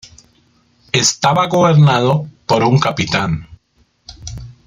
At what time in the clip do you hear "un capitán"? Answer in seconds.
2.63-3.47